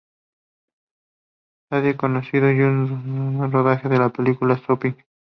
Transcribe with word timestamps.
Sadie 1.69 1.95
conoció 1.95 2.39
a 2.43 2.51
Jude 2.51 2.63
Law 2.87 2.95
durante 3.03 3.45
el 3.45 3.51
rodaje 3.51 3.87
de 3.87 3.99
la 3.99 4.09
película 4.09 4.55
"Shopping". 4.65 4.95